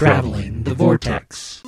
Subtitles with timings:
[0.00, 1.62] Traveling the Vortex.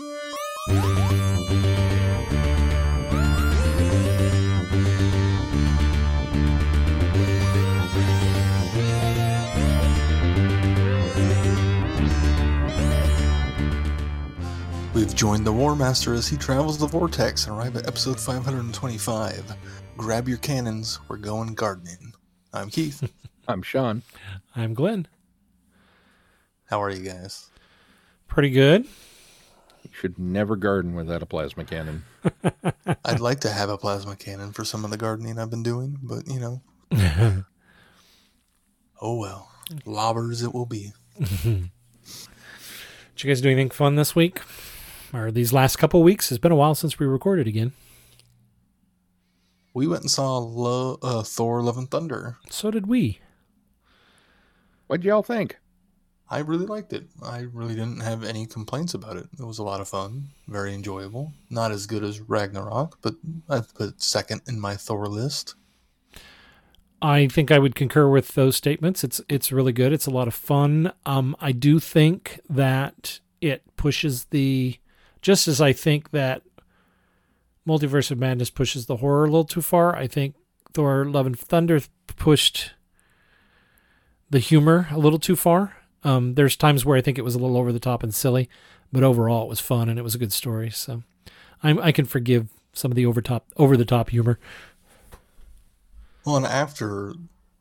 [14.94, 19.54] We've joined the War Master as he travels the vortex and arrive at episode 525.
[19.98, 22.14] Grab your cannons, we're going gardening.
[22.54, 23.12] I'm Keith.
[23.46, 24.00] I'm Sean.
[24.56, 25.06] I'm Glenn.
[26.64, 27.51] How are you guys?
[28.32, 28.86] Pretty good.
[29.82, 32.02] You should never garden without a plasma cannon.
[33.04, 35.98] I'd like to have a plasma cannon for some of the gardening I've been doing,
[36.02, 36.62] but you know.
[39.02, 39.50] oh well.
[39.84, 40.94] Lobbers it will be.
[41.18, 41.68] Did
[43.18, 44.40] you guys do anything fun this week?
[45.12, 46.32] Or these last couple weeks?
[46.32, 47.72] It's been a while since we recorded again.
[49.74, 52.38] We went and saw Lo- uh, Thor Love and Thunder.
[52.48, 53.18] So did we.
[54.86, 55.58] What'd y'all think?
[56.32, 57.04] I really liked it.
[57.22, 59.26] I really didn't have any complaints about it.
[59.38, 61.34] It was a lot of fun, very enjoyable.
[61.50, 63.16] Not as good as Ragnarok, but
[63.50, 65.56] I put second in my Thor list.
[67.02, 69.04] I think I would concur with those statements.
[69.04, 69.92] It's it's really good.
[69.92, 70.92] It's a lot of fun.
[71.04, 74.78] Um, I do think that it pushes the,
[75.20, 76.42] just as I think that
[77.68, 79.94] Multiverse of Madness pushes the horror a little too far.
[79.94, 80.34] I think
[80.72, 82.72] Thor: Love and Thunder pushed
[84.30, 85.76] the humor a little too far.
[86.04, 88.48] Um, there's times where I think it was a little over the top and silly,
[88.92, 90.70] but overall it was fun and it was a good story.
[90.70, 91.02] So
[91.62, 94.38] I'm, I can forgive some of the over top over the top humor.
[96.24, 97.14] Well, and after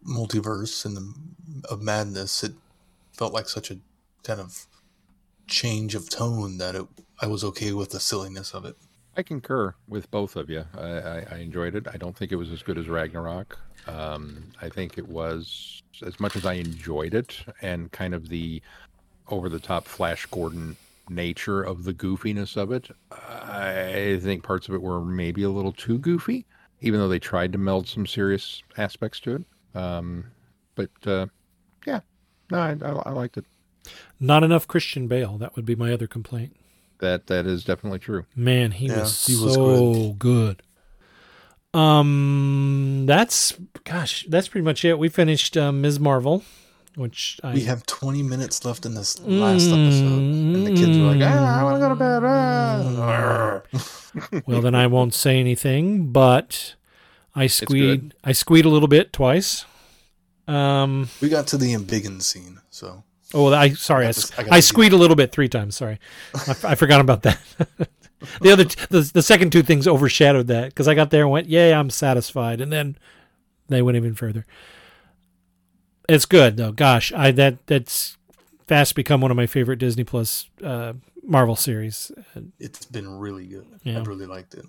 [0.08, 1.14] Multiverse and the
[1.69, 2.53] of Madness, it
[3.14, 3.78] felt like such a
[4.23, 4.66] kind of
[5.47, 6.86] change of tone that it,
[7.22, 8.75] I was okay with the silliness of it.
[9.15, 10.63] I concur with both of you.
[10.77, 11.87] I, I, I enjoyed it.
[11.91, 13.57] I don't think it was as good as Ragnarok.
[13.87, 18.61] Um, I think it was as much as I enjoyed it, and kind of the
[19.27, 20.77] over the top Flash Gordon
[21.09, 22.89] nature of the goofiness of it.
[23.11, 26.45] I think parts of it were maybe a little too goofy,
[26.79, 29.77] even though they tried to meld some serious aspects to it.
[29.77, 30.25] Um,
[30.75, 31.27] but uh,
[31.85, 32.01] yeah,
[32.50, 33.45] no, I, I, I liked it.
[34.19, 35.38] Not enough Christian Bale.
[35.38, 36.55] That would be my other complaint.
[37.01, 38.25] That that is definitely true.
[38.35, 40.63] Man, he Yeah, was he so was good.
[41.73, 43.53] Um, that's
[43.84, 45.00] gosh, that's pretty much it.
[45.00, 46.00] We finished um, Ms.
[46.00, 46.44] Marvel,
[46.95, 51.06] which I We have 20 minutes left in this last episode, and the kids were
[51.06, 52.23] like, ah, I want to go to bed.
[54.33, 54.41] Ah.
[54.45, 56.12] well, then I won't say anything.
[56.12, 56.75] But
[57.35, 59.66] I squeed, I squeed a little bit twice.
[60.47, 63.03] Um, we got to the embiggen scene, so
[63.34, 65.75] oh, I sorry, I, I I squeed a little bit three times.
[65.75, 66.00] Sorry,
[66.36, 67.40] I, I forgot about that.
[68.42, 71.31] the other, t- the, the second two things overshadowed that because I got there and
[71.31, 72.97] went, "Yay, I'm satisfied," and then
[73.68, 74.46] they went even further.
[76.09, 76.72] It's good though.
[76.72, 78.18] Gosh, I that that's
[78.68, 80.94] fast become one of my favorite Disney Plus uh,
[81.24, 82.12] Marvel series.
[82.59, 83.68] it's been really good.
[83.84, 84.00] Yeah.
[84.00, 84.66] I really liked it.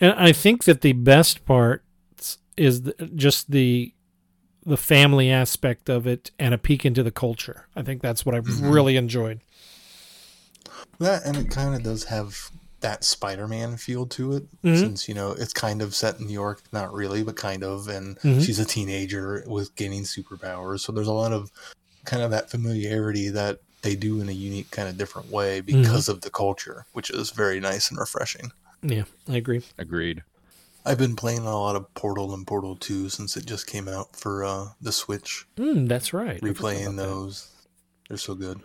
[0.00, 1.84] And I think that the best part
[2.56, 3.92] is the, just the
[4.66, 7.66] the family aspect of it and a peek into the culture.
[7.76, 9.40] I think that's what I really enjoyed.
[10.98, 14.78] That and it kind of does have that Spider-Man feel to it, Mhm.
[14.78, 17.88] since you know it's kind of set in New York, not really, but kind of,
[17.88, 18.44] and Mhm.
[18.44, 20.80] she's a teenager with gaining superpowers.
[20.80, 21.50] So there's a lot of
[22.04, 26.08] kind of that familiarity that they do in a unique kind of different way because
[26.08, 28.52] of the culture, which is very nice and refreshing.
[28.82, 29.62] Yeah, I agree.
[29.78, 30.22] Agreed.
[30.86, 34.14] I've been playing a lot of Portal and Portal 2 since it just came out
[34.14, 35.46] for uh, the Switch.
[35.56, 36.38] Mm, that's right.
[36.42, 37.02] Replaying about that.
[37.02, 37.50] those.
[38.08, 38.60] They're so good.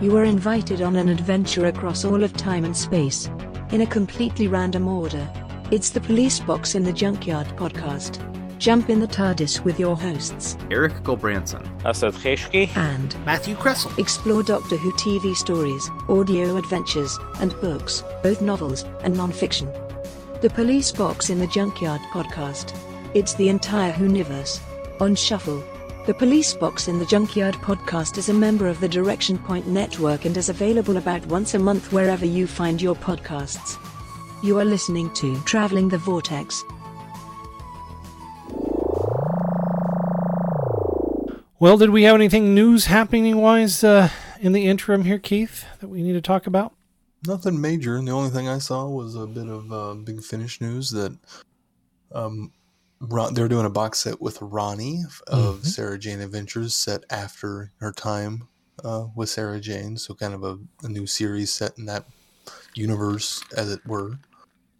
[0.00, 3.28] You are invited on an adventure across all of time and space.
[3.72, 5.30] In a completely random order.
[5.70, 8.26] It's the Police Box in the Junkyard podcast.
[8.60, 11.66] Jump in the TARDIS with your hosts Eric Gulbranson.
[11.86, 12.68] Asad Kheshki.
[12.76, 13.98] and Matthew Kressel.
[13.98, 19.72] explore Doctor Who TV stories, audio adventures, and books, both novels and non-fiction.
[20.42, 22.76] The Police Box in the Junkyard podcast.
[23.14, 24.60] It's the entire Whoniverse.
[25.00, 25.64] On Shuffle.
[26.06, 30.26] The Police Box in the Junkyard podcast is a member of the Direction Point Network
[30.26, 33.78] and is available about once a month wherever you find your podcasts.
[34.42, 36.62] You are listening to Traveling the Vortex.
[41.60, 44.08] Well, did we have anything news happening wise uh,
[44.40, 46.72] in the interim here, Keith, that we need to talk about?
[47.26, 47.96] Nothing major.
[47.96, 51.14] And the only thing I saw was a bit of uh, big finish news that
[52.12, 52.50] um,
[52.98, 55.66] Ron, they're doing a box set with Ronnie of Mhm.
[55.66, 58.48] Sarah Jane Adventures set after her time
[58.82, 59.98] uh, with Sarah Jane.
[59.98, 62.06] So kind of a, a new series set in that
[62.74, 64.18] universe, as it were.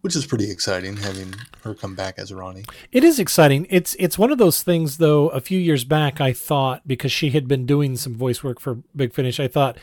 [0.01, 2.65] Which is pretty exciting having her come back as Ronnie.
[2.93, 3.67] It is exciting.
[3.71, 5.29] It's it's one of those things though.
[5.29, 8.79] A few years back, I thought because she had been doing some voice work for
[8.97, 9.77] Big Finish, I thought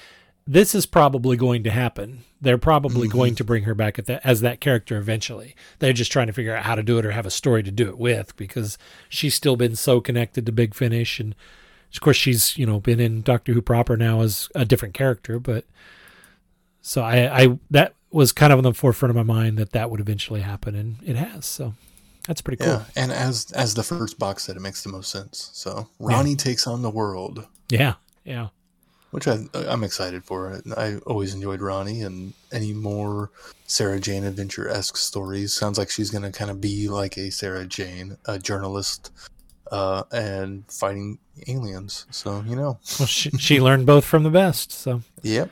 [0.47, 2.23] this is probably going to happen.
[2.39, 3.17] They're probably mm-hmm.
[3.17, 5.55] going to bring her back at that, as that character eventually.
[5.79, 7.71] They're just trying to figure out how to do it or have a story to
[7.71, 8.77] do it with because
[9.09, 11.35] she's still been so connected to Big Finish, and
[11.93, 15.39] of course she's you know been in Doctor Who proper now as a different character.
[15.39, 15.65] But
[16.81, 19.89] so I, I that was kind of on the forefront of my mind that that
[19.91, 21.45] would eventually happen, and it has.
[21.45, 21.73] So
[22.27, 22.73] that's pretty cool.
[22.73, 25.49] Yeah, and as as the first box said, it makes the most sense.
[25.53, 28.47] So Ronnie takes on the world, Yeah, yeah.
[29.11, 30.61] which I I'm excited for.
[30.75, 33.29] I always enjoyed Ronnie, and any more
[33.67, 37.65] Sarah Jane adventure esque stories sounds like she's gonna kind of be like a Sarah
[37.65, 39.11] Jane, a journalist,
[39.71, 42.05] uh, and fighting aliens.
[42.11, 44.71] So you know, Well, she, she learned both from the best.
[44.71, 45.51] So yep.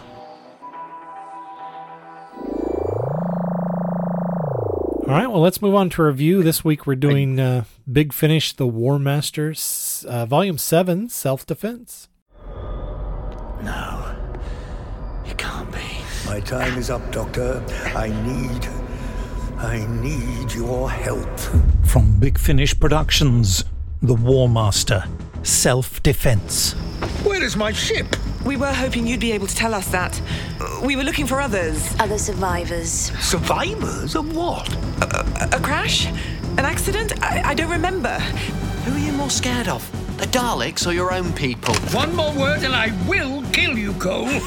[5.01, 6.43] All right, well, let's move on to review.
[6.43, 12.07] This week we're doing uh, Big Finish, The War Masters, uh, Volume 7, Self Defense.
[13.63, 14.15] No.
[15.25, 15.79] It can't be.
[16.27, 17.63] My time is up, Doctor.
[17.95, 18.67] I need.
[19.57, 21.39] I need your help.
[21.85, 23.65] From Big Finish Productions,
[24.03, 25.03] The War Master,
[25.41, 26.73] Self Defense.
[27.23, 28.05] Where is my ship?
[28.45, 30.19] We were hoping you'd be able to tell us that.
[30.83, 31.95] We were looking for others.
[31.99, 32.91] Other survivors.
[33.19, 34.67] Survivors of what?
[35.53, 36.07] A crash?
[36.57, 37.13] An accident?
[37.23, 38.17] I, I don't remember.
[38.85, 39.87] Who are you more scared of?
[40.17, 41.75] The Daleks or your own people?
[41.93, 44.29] One more word and I will kill you, Cole.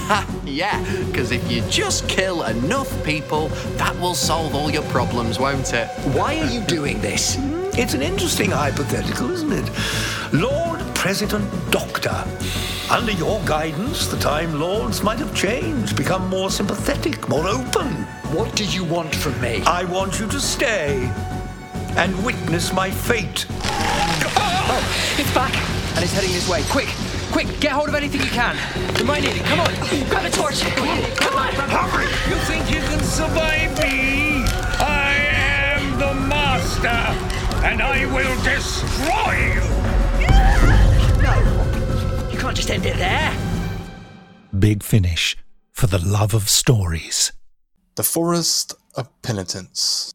[0.44, 3.48] Yeah, because if you just kill enough people,
[3.78, 5.88] that will solve all your problems, won't it?
[6.14, 7.36] Why are you doing this?
[7.76, 9.68] It's an interesting hypothetical, isn't it?
[10.32, 12.24] Lord President Doctor.
[12.90, 17.88] Under your guidance, the Time Lords might have changed, become more sympathetic, more open.
[18.32, 19.62] What do you want from me?
[19.66, 21.12] I want you to stay
[21.98, 23.44] and witness my fate.
[23.50, 25.54] Oh, it's back.
[25.94, 26.62] And it's heading this way.
[26.70, 26.88] Quick!
[27.32, 27.60] Quick!
[27.60, 28.56] Get hold of anything you can!
[28.98, 29.44] You might need it.
[29.44, 29.74] Come on!
[30.08, 30.62] Grab a torch!
[30.62, 31.52] Come on!
[31.68, 32.06] Hurry!
[32.30, 34.42] You think you can survive me?
[34.80, 35.16] I
[35.76, 36.88] am the master,
[37.62, 39.83] and I will destroy you!
[42.44, 43.34] You can't just end it there!
[44.58, 45.34] Big Finish,
[45.72, 47.32] for the love of stories.
[47.94, 50.12] The Forest of Penitence.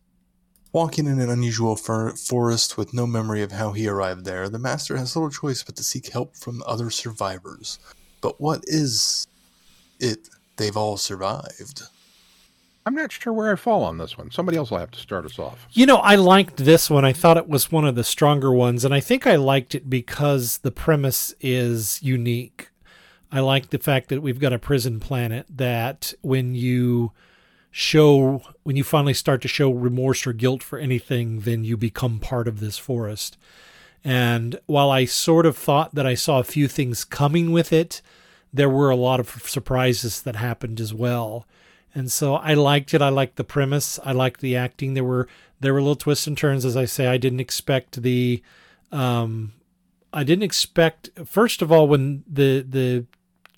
[0.71, 4.59] Walking in an unusual for- forest with no memory of how he arrived there, the
[4.59, 7.79] master has little choice but to seek help from other survivors.
[8.21, 9.25] But what is
[9.99, 11.81] it they've all survived?
[12.85, 14.31] I'm not sure where I fall on this one.
[14.31, 15.67] Somebody else will have to start us off.
[15.71, 17.05] You know, I liked this one.
[17.05, 19.89] I thought it was one of the stronger ones, and I think I liked it
[19.89, 22.69] because the premise is unique.
[23.31, 27.11] I like the fact that we've got a prison planet that when you
[27.71, 32.19] show when you finally start to show remorse or guilt for anything, then you become
[32.19, 33.37] part of this forest.
[34.03, 38.01] And while I sort of thought that I saw a few things coming with it,
[38.51, 41.45] there were a lot of surprises that happened as well.
[41.93, 43.01] And so I liked it.
[43.01, 43.99] I liked the premise.
[44.03, 44.93] I liked the acting.
[44.93, 45.27] There were
[45.59, 47.07] there were little twists and turns, as I say.
[47.07, 48.41] I didn't expect the
[48.91, 49.53] um
[50.13, 53.05] I didn't expect first of all when the the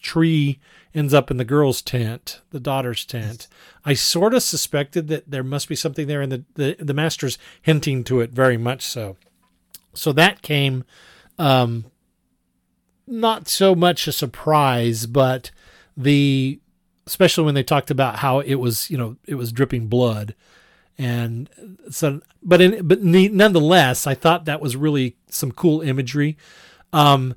[0.02, 0.60] tree
[0.94, 3.48] ends up in the girl's tent, the daughter's tent.
[3.86, 7.38] I sort of suspected that there must be something there, and the, the, the master's
[7.62, 9.16] hinting to it very much so.
[9.94, 10.84] So that came
[11.38, 11.86] um,
[13.08, 15.52] not so much a surprise, but
[15.96, 16.60] the
[17.08, 20.36] especially when they talked about how it was, you know, it was dripping blood,
[20.98, 21.50] and
[21.89, 26.38] so, but in, but ne- nonetheless, I thought that was really some cool imagery.
[26.93, 27.36] Um,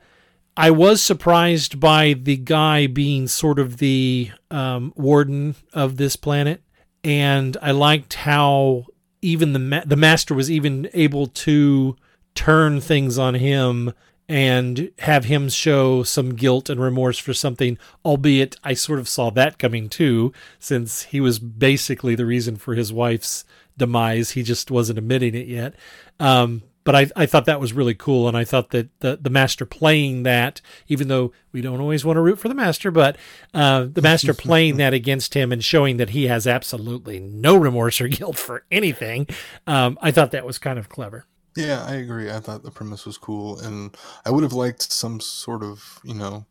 [0.56, 6.62] I was surprised by the guy being sort of the um, warden of this planet,
[7.02, 8.86] and I liked how
[9.22, 11.96] even the ma- the master was even able to
[12.34, 13.92] turn things on him
[14.28, 19.30] and have him show some guilt and remorse for something, albeit I sort of saw
[19.30, 23.44] that coming too, since he was basically the reason for his wife's
[23.76, 24.30] demise.
[24.30, 25.74] He just wasn't admitting it yet.
[26.18, 29.30] Um, but I, I thought that was really cool, and I thought that the, the
[29.30, 33.16] master playing that, even though we don't always want to root for the master, but
[33.54, 38.02] uh, the master playing that against him and showing that he has absolutely no remorse
[38.02, 39.26] or guilt for anything,
[39.66, 41.24] um, I thought that was kind of clever.
[41.56, 42.30] Yeah, I agree.
[42.30, 46.14] I thought the premise was cool, and I would have liked some sort of, you
[46.14, 46.46] know,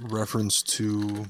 [0.00, 1.26] reference to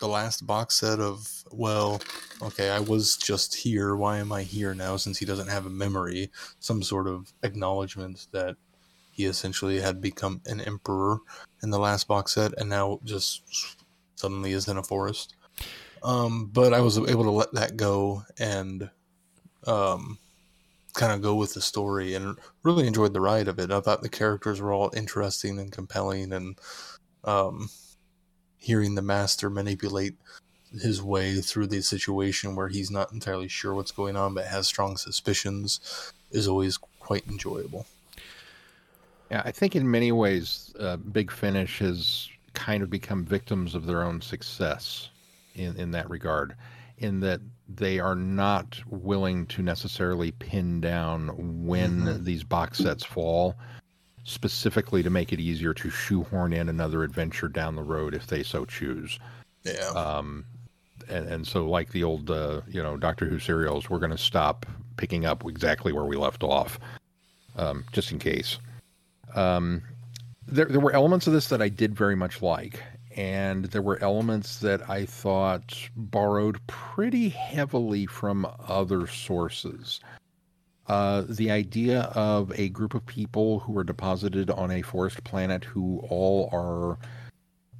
[0.00, 2.00] the last box set of, well,
[2.42, 3.96] okay, I was just here.
[3.96, 6.30] Why am I here now since he doesn't have a memory?
[6.60, 8.56] Some sort of acknowledgement that
[9.12, 11.18] he essentially had become an emperor
[11.62, 13.42] in the last box set and now just
[14.16, 15.36] suddenly is in a forest.
[16.02, 18.90] Um, but I was able to let that go and
[19.66, 20.18] um,
[20.94, 23.70] kind of go with the story and really enjoyed the ride of it.
[23.70, 26.58] I thought the characters were all interesting and compelling and
[27.24, 27.70] um,
[28.58, 30.14] hearing the master manipulate
[30.80, 34.66] his way through the situation where he's not entirely sure what's going on but has
[34.66, 37.86] strong suspicions is always quite enjoyable.
[39.30, 43.86] Yeah, I think in many ways, uh, Big Finish has kind of become victims of
[43.86, 45.08] their own success
[45.54, 46.54] in, in that regard,
[46.98, 47.40] in that
[47.76, 51.30] they are not willing to necessarily pin down
[51.64, 52.24] when mm-hmm.
[52.24, 53.56] these box sets fall
[54.24, 58.42] specifically to make it easier to shoehorn in another adventure down the road if they
[58.42, 59.18] so choose.
[59.64, 59.88] Yeah.
[59.88, 60.44] Um,
[61.08, 64.18] and, and so like the old, uh, you know, Doctor Who serials, we're going to
[64.18, 66.78] stop picking up exactly where we left off,
[67.56, 68.58] um, just in case.
[69.34, 69.82] Um,
[70.46, 72.82] there, there were elements of this that I did very much like,
[73.16, 80.00] and there were elements that I thought borrowed pretty heavily from other sources.
[80.86, 85.64] Uh, the idea of a group of people who are deposited on a forest planet
[85.64, 86.98] who all are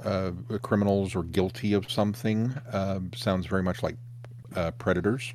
[0.07, 3.97] uh, criminals or guilty of something uh, sounds very much like
[4.55, 5.35] uh, predators.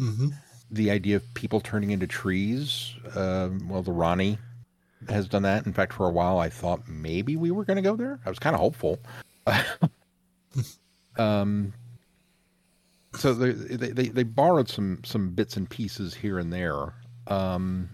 [0.00, 0.28] Mm-hmm.
[0.70, 4.38] The idea of people turning into trees, um, well, the Rani
[5.08, 5.66] has done that.
[5.66, 8.20] In fact, for a while, I thought maybe we were going to go there.
[8.24, 8.98] I was kind of hopeful.
[11.16, 11.72] um,
[13.14, 16.94] so they, they they borrowed some some bits and pieces here and there.
[17.26, 17.88] Um,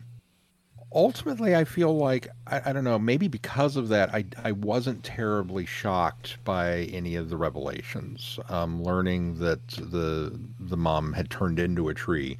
[0.93, 2.99] ultimately, I feel like I, I, don't know.
[2.99, 8.39] Maybe because of that, I I wasn't terribly shocked by any of the revelations.
[8.49, 12.39] Um, learning that the the mom had turned into a tree.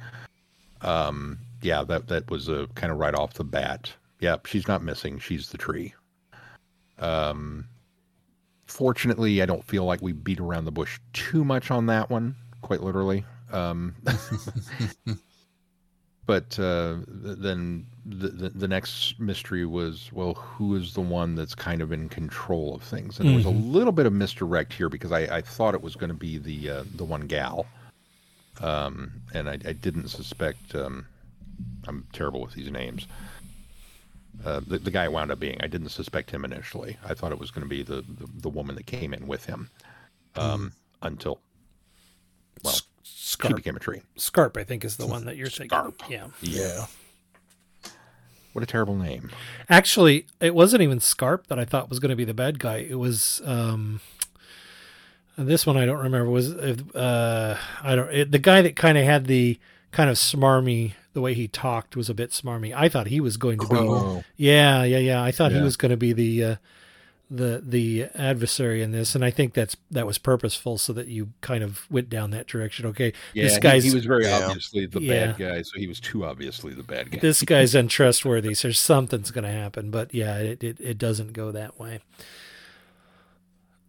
[0.81, 3.93] Um, yeah, that that was a kind of right off the bat.
[4.23, 5.19] Yep, she's not missing.
[5.19, 5.93] She's the tree.
[6.97, 7.67] Um,
[8.67, 12.35] fortunately, I don't feel like we beat around the bush too much on that one
[12.61, 13.25] quite literally.
[13.51, 13.95] Um,
[16.25, 21.53] but uh, then the, the, the next mystery was well, who is the one that's
[21.53, 23.19] kind of in control of things?
[23.19, 23.27] And mm-hmm.
[23.27, 23.73] there was a mm-hmm.
[23.73, 26.69] little bit of misdirect here because I, I thought it was going to be the
[26.69, 27.67] uh, the one gal,
[28.61, 30.73] um, and I, I, didn't suspect.
[30.73, 31.05] Um,
[31.87, 33.05] I'm terrible with these names.
[34.45, 35.57] Uh, the, the guy wound up being.
[35.61, 36.97] I didn't suspect him initially.
[37.05, 39.45] I thought it was going to be the, the, the woman that came in with
[39.45, 39.69] him,
[40.35, 41.07] um, mm.
[41.07, 41.39] until
[42.63, 43.51] well, Scarp.
[43.51, 44.01] she became a tree.
[44.15, 45.77] Scarp, I think, is the one that you're thinking.
[45.77, 46.01] Scarp.
[46.09, 46.27] Yeah.
[46.41, 46.85] Yeah.
[48.53, 49.31] What a terrible name.
[49.67, 52.77] Actually, it wasn't even Scarp that I thought was going to be the bad guy.
[52.77, 53.99] It was um,
[55.37, 55.75] this one.
[55.75, 56.29] I don't remember.
[56.29, 59.59] Was uh, I don't it, the guy that kind of had the
[59.91, 62.73] kind of smarmy the way he talked was a bit smarmy.
[62.75, 64.23] I thought he was going to Crow.
[64.37, 64.45] be.
[64.45, 65.23] Yeah, yeah, yeah.
[65.23, 65.59] I thought yeah.
[65.59, 66.55] he was going to be the uh,
[67.29, 71.29] the the adversary in this, and I think that's that was purposeful so that you
[71.41, 72.85] kind of went down that direction.
[72.87, 74.45] Okay, yeah, this guy's he, he was very yeah.
[74.45, 75.27] obviously the yeah.
[75.27, 77.19] bad guy, so he was too obviously the bad guy.
[77.19, 79.89] This guy's untrustworthy, so something's going to happen.
[79.89, 82.01] But yeah, it, it, it doesn't go that way.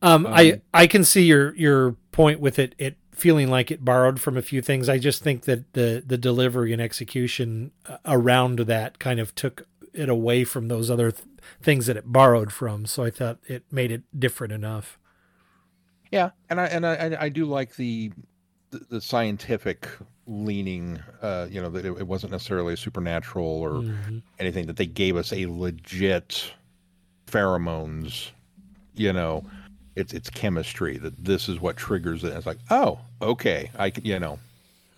[0.01, 3.85] Um, um, I I can see your your point with it it feeling like it
[3.85, 4.89] borrowed from a few things.
[4.89, 9.67] I just think that the the delivery and execution uh, around that kind of took
[9.93, 11.27] it away from those other th-
[11.63, 12.87] things that it borrowed from.
[12.87, 14.99] So I thought it made it different enough.
[16.11, 18.13] Yeah, and I and I I do like the
[18.71, 19.89] the, the scientific
[20.27, 21.01] leaning.
[21.23, 24.19] Uh, you know that it, it, wasn't necessarily supernatural or mm-hmm.
[24.39, 24.67] anything.
[24.67, 26.53] That they gave us a legit
[27.27, 28.31] pheromones.
[28.95, 29.45] You know,
[29.97, 30.99] it's it's chemistry.
[30.99, 32.29] That this is what triggers it.
[32.29, 34.39] And it's like, oh, okay, I you know.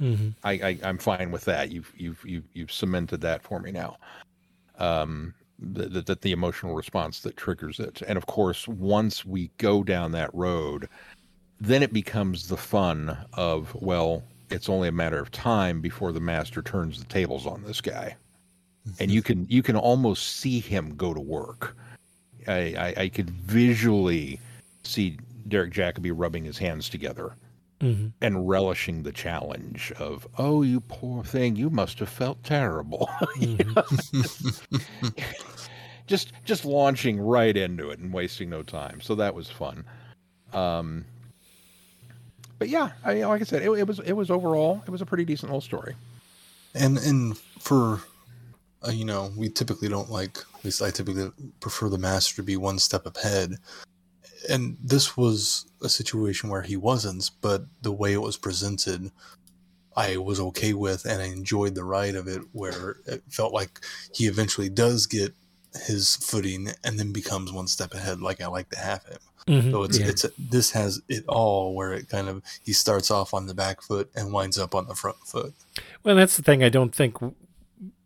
[0.01, 0.29] Mm-hmm.
[0.45, 1.71] I, I I'm fine with that.
[1.71, 3.97] You've you've you've you've cemented that for me now
[4.79, 8.03] um, that, that the emotional response that triggers it.
[8.07, 10.89] And of course, once we go down that road,
[11.61, 16.21] then it becomes the fun of well, it's only a matter of time before the
[16.21, 18.17] master turns the tables on this guy.
[19.01, 21.77] and you can you can almost see him go to work.
[22.47, 24.39] I, I, I could visually
[24.87, 27.35] see Derek Jacobi rubbing his hands together
[27.81, 28.13] Mhm.
[28.23, 33.57] and relishing the challenge of, "Oh, you poor thing, you must have felt terrible." You
[33.77, 33.85] know?
[36.07, 39.01] just just launching right into it and wasting no time.
[39.01, 39.85] So that was fun.
[40.53, 41.05] Um,
[42.59, 45.03] but yeah, I mean, like I said, it, it was it was overall it was
[45.03, 45.95] a pretty decent little story.
[46.75, 48.01] And and for
[48.87, 50.39] uh, you know, we typically don't like.
[50.59, 53.57] At least I typically prefer the master to be one step ahead.
[54.49, 59.11] And this was a situation where he wasn't, but the way it was presented,
[59.97, 62.43] I was okay with, and I enjoyed the ride of it.
[62.53, 63.81] Where it felt like
[64.15, 65.35] he eventually does get
[65.87, 69.19] his footing, and then becomes one step ahead, like I like to have him.
[69.47, 70.09] Mhm, So it's yeah.
[70.09, 73.81] it's this has it all, where it kind of he starts off on the back
[73.83, 75.55] foot and winds up on the front foot.
[76.03, 76.65] Well, that's the thing.
[76.65, 77.17] I don't think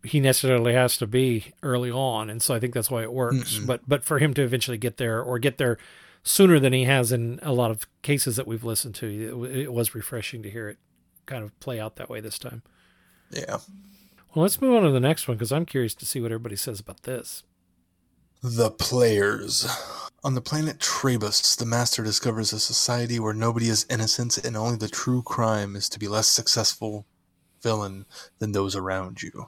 [0.03, 3.57] he necessarily has to be early on, and so I think that's why it works.
[3.57, 3.67] Mm-mm.
[3.67, 5.77] But but for him to eventually get there or get there
[6.23, 9.73] sooner than he has in a lot of cases that we've listened to, it, it
[9.73, 10.77] was refreshing to hear it
[11.25, 12.63] kind of play out that way this time.
[13.31, 13.57] Yeah.
[14.33, 16.55] Well, let's move on to the next one because I'm curious to see what everybody
[16.55, 17.43] says about this.
[18.43, 19.67] The Players.
[20.23, 24.77] On the planet Trebus, the Master discovers a society where nobody is innocent and only
[24.77, 27.05] the true crime is to be less successful
[27.61, 28.05] villain
[28.39, 29.47] than those around you.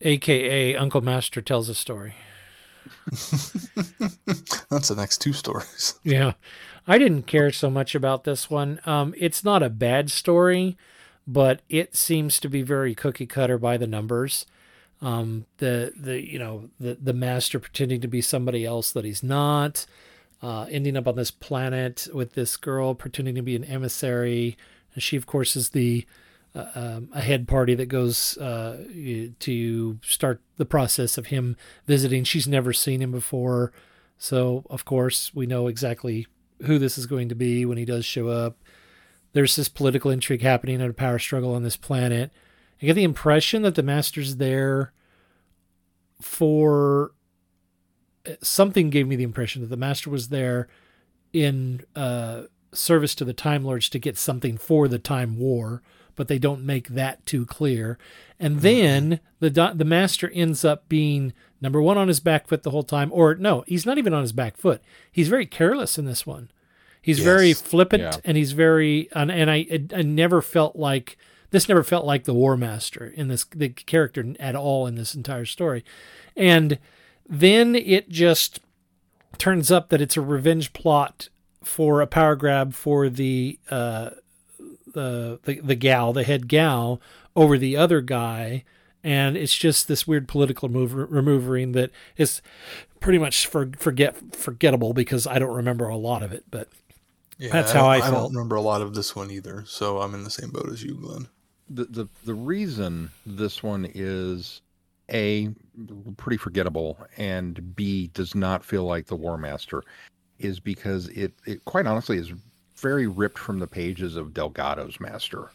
[0.00, 2.14] AKA Uncle Master tells a story.
[4.70, 5.98] That's the next two stories.
[6.02, 6.32] Yeah.
[6.86, 8.80] I didn't care so much about this one.
[8.84, 10.76] Um, it's not a bad story,
[11.26, 14.46] but it seems to be very cookie cutter by the numbers.
[15.00, 19.22] Um, the the you know the the master pretending to be somebody else that he's
[19.22, 19.86] not,
[20.42, 24.56] uh, ending up on this planet with this girl pretending to be an emissary,
[24.94, 26.06] and she of course is the
[26.54, 28.84] uh, um, a head party that goes uh,
[29.40, 31.56] to start the process of him
[31.86, 32.24] visiting.
[32.24, 33.72] She's never seen him before,
[34.18, 36.26] so of course we know exactly
[36.66, 38.58] who this is going to be when he does show up.
[39.32, 42.30] There's this political intrigue happening and a power struggle on this planet.
[42.80, 44.92] I get the impression that the master's there
[46.20, 47.12] for
[48.42, 50.68] something gave me the impression that the master was there
[51.32, 55.82] in uh, service to the Time Lords to get something for the Time War,
[56.16, 57.98] but they don't make that too clear.
[58.40, 62.62] And then the do- the master ends up being number one on his back foot
[62.62, 64.82] the whole time, or no, he's not even on his back foot.
[65.10, 66.50] He's very careless in this one.
[67.00, 68.12] He's very flippant Yeah.
[68.24, 71.16] and he's very and, and I I never felt like
[71.50, 75.14] this never felt like the War Master in this the character at all in this
[75.14, 75.84] entire story.
[76.36, 76.78] And
[77.28, 78.60] then it just
[79.38, 81.28] turns up that it's a revenge plot
[81.62, 84.10] for a power grab for the uh
[84.94, 87.00] the the, the gal, the head gal
[87.36, 88.64] over the other guy
[89.02, 92.40] and it's just this weird political move, removering that is
[93.00, 96.68] pretty much for, forget forgettable because I don't remember a lot of it, but
[97.38, 98.22] Yeah, that's I how I don't- I felt.
[98.28, 100.82] don't remember a lot of this one either, so I'm in the same boat as
[100.82, 101.28] you, Glenn.
[101.68, 104.62] the the the reason this one is
[105.12, 105.50] a
[106.16, 109.82] pretty forgettable and b does not feel like the war master
[110.38, 112.32] is because it it quite honestly is
[112.84, 115.50] very ripped from the pages of delgado's master.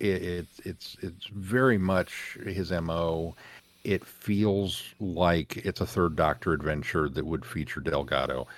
[0.00, 3.36] It, it's it's it's very much his mo
[3.84, 8.48] it feels like it's a third doctor adventure that would feature delgado.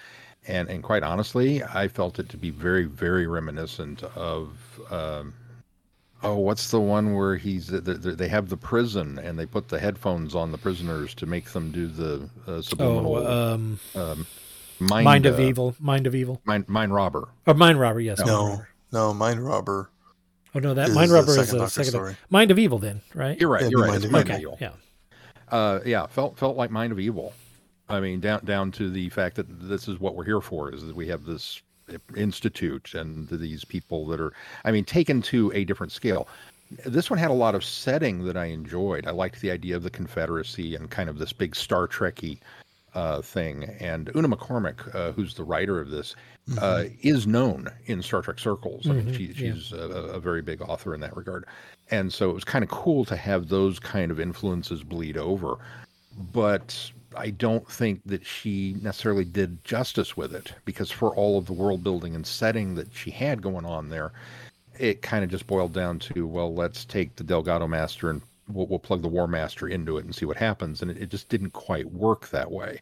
[0.48, 4.48] And and quite honestly i felt it to be very very reminiscent of
[4.90, 5.34] um
[6.24, 9.68] Oh, what's the one where he's th- th- they have the prison and they put
[9.68, 14.26] the headphones on the prisoners to make them do the uh, subliminal Oh, um, um,
[14.82, 17.28] mind, Mind of uh, Evil, Mind of Evil, mind mind robber.
[17.46, 18.18] or Mind Robber, yes.
[18.18, 18.68] Mind No, Robber.
[18.92, 19.90] no, Mind Robber.
[20.54, 21.90] Oh no, that Mind Robber is a second.
[21.90, 22.16] story.
[22.30, 23.40] Mind of Evil, then, right?
[23.40, 23.62] You're right.
[23.62, 23.86] Yeah, you're right.
[23.88, 24.36] Mind It's of mind Evil.
[24.36, 24.58] of evil.
[24.60, 25.56] Yeah.
[25.56, 27.32] Uh, yeah, felt felt like mind of evil.
[27.88, 30.84] I mean, down down to the fact that this is what we're here for is
[30.86, 31.60] that we have this
[32.16, 34.32] institute and these people that are,
[34.64, 36.28] I mean, taken to a different scale.
[36.86, 39.06] This one had a lot of setting that I enjoyed.
[39.06, 42.38] I liked the idea of the Confederacy and kind of this big Star Trekky
[42.94, 43.64] uh, thing.
[43.80, 46.14] And Una McCormack, uh, who's the writer of this,
[46.60, 48.88] uh, is known in Star Trek circles.
[48.88, 49.54] I mean, Mhm, she, yeah.
[49.54, 51.46] she's a, a very big author in that regard.
[51.90, 55.56] And so it was kind of cool to have those kind of influences bleed over.
[56.32, 61.46] But I don't think that she necessarily did justice with it because for all of
[61.46, 64.12] the world building and setting that she had going on there,
[64.78, 68.66] it kind of just boiled down to, well, let's take the Delgado Master and we'll,
[68.66, 70.82] we'll plug the War Master into it and see what happens.
[70.82, 72.80] And it, it just didn't quite work that way.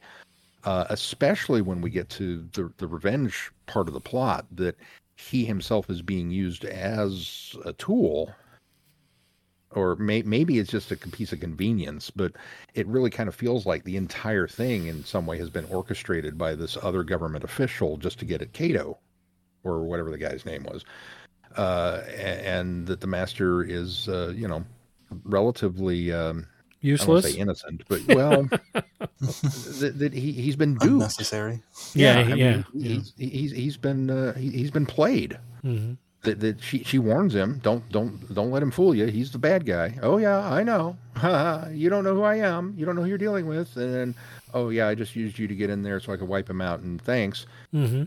[0.64, 4.76] Uh, especially when we get to the, the revenge part of the plot, that
[5.16, 8.34] he himself is being used as a tool
[9.72, 12.32] or may, maybe it's just a piece of convenience, but
[12.74, 16.36] it really kind of feels like the entire thing in some way has been orchestrated
[16.36, 18.98] by this other government official just to get at Cato
[19.62, 20.84] or whatever the guy's name was.
[21.56, 24.64] Uh, and that the master is, uh, you know,
[25.24, 26.46] relatively um,
[26.82, 27.24] I don't Useless?
[27.32, 28.48] say innocent, but well,
[29.20, 30.92] that, that he he's been duped.
[30.92, 31.62] Unnecessary.
[31.94, 35.38] Yeah, I he- mean, yeah, He's, he's he's been uh, he, he's been played.
[35.64, 35.96] Mhm.
[36.22, 39.06] That, that she she warns him, don't don't don't let him fool you.
[39.06, 39.98] He's the bad guy.
[40.02, 40.96] Oh yeah, I know.
[41.72, 42.74] you don't know who I am.
[42.76, 43.74] You don't know who you're dealing with.
[43.76, 44.14] And then,
[44.52, 46.60] oh yeah, I just used you to get in there so I could wipe him
[46.60, 46.80] out.
[46.80, 47.46] And thanks.
[47.74, 48.02] Mm-hmm.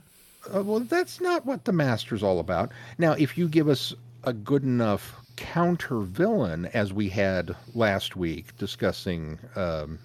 [0.56, 2.72] Uh, well, that's not what the master's all about.
[3.00, 8.56] Now, if you give us a good enough counter villain, as we had last week
[8.58, 10.00] discussing, um,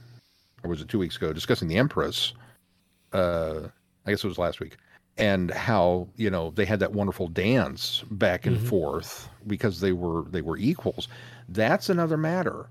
[0.62, 2.33] or was it two weeks ago, discussing the Empress?
[3.12, 3.69] Uh,
[4.07, 4.77] I guess it was last week,
[5.17, 8.69] and how you know they had that wonderful dance back and Mhm.
[8.69, 11.09] forth because they were they were equals.
[11.49, 12.69] That's another matter.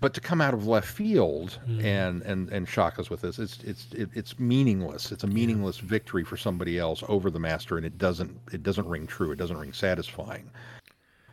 [0.00, 3.58] But to come out of left field and, and and shock us with this, it's
[3.62, 5.12] it's it, it's meaningless.
[5.12, 8.86] It's a meaningless victory for somebody else over the master, and it doesn't it doesn't
[8.88, 9.30] ring true.
[9.30, 10.48] It doesn't ring satisfying.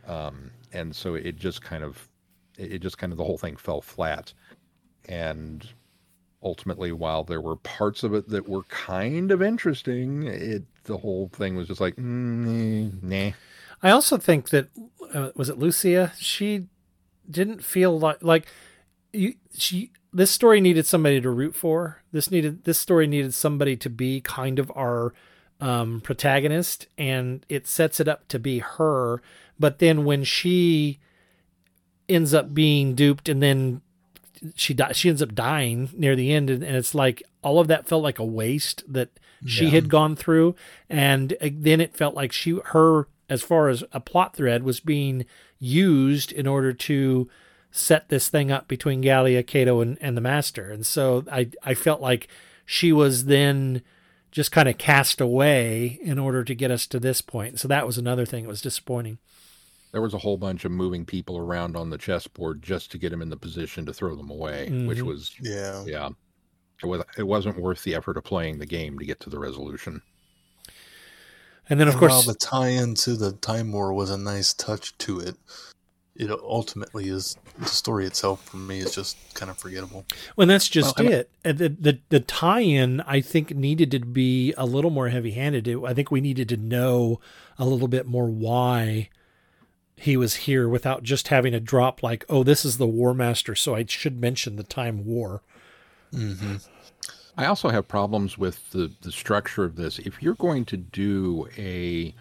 [0.08, 2.08] Um, and so it just kind of
[2.56, 4.32] it just kind of the whole thing fell flat.
[5.08, 5.66] And
[6.42, 11.28] ultimately, while there were parts of it that were kind of interesting, it the whole
[11.32, 13.32] thing was just like mm, nah.
[13.82, 14.68] I also think that
[15.12, 16.12] uh, was it Lucia?
[16.18, 16.66] She
[17.30, 18.46] didn't feel like like
[19.12, 19.34] you.
[19.56, 22.02] She this story needed somebody to root for.
[22.12, 25.12] This needed this story needed somebody to be kind of our
[25.60, 29.20] um, protagonist, and it sets it up to be her.
[29.58, 30.98] But then when she
[32.08, 33.80] ends up being duped, and then
[34.54, 37.66] she di- she ends up dying near the end, and, and it's like all of
[37.68, 39.10] that felt like a waste that
[39.46, 39.70] she Yeah.
[39.72, 40.54] had gone through,
[40.88, 44.80] and uh, then it felt like she her as far as a plot thread was
[44.80, 45.26] being
[45.58, 47.28] used in order to
[47.70, 51.74] set this thing up between Gallia, Cato, and, and the Master, and so I I
[51.74, 52.28] felt like
[52.64, 53.82] she was then
[54.38, 57.58] just kind of cast away in order to get us to this point.
[57.58, 59.18] So that was another thing that was disappointing.
[59.90, 63.12] There was a whole bunch of moving people around on the chessboard just to get
[63.12, 65.06] him in the position to throw them away, which Mhm.
[65.06, 65.82] was Yeah.
[65.88, 66.10] yeah.
[66.80, 69.40] It was it wasn't worth the effort of playing the game to get to the
[69.40, 70.02] resolution.
[71.68, 74.54] And then of And course while the tie-in to the Time War was a nice
[74.54, 75.34] touch to it,
[76.18, 80.04] it ultimately is the story itself for me is just kind of forgettable.
[80.36, 81.30] Well, that's just Well, it.
[81.44, 85.68] The, the the tie-in, I think, needed to be a little more heavy-handed.
[85.86, 87.20] I think we needed to know
[87.58, 89.08] a little bit more why
[89.96, 93.54] he was here without just having a drop like, "Oh, this is the War Master,"
[93.54, 95.42] so I should mention the Time War.
[96.12, 96.56] Mm-hmm.
[97.36, 100.00] I also have problems with the, the structure of this.
[100.00, 102.12] If you're going to do a,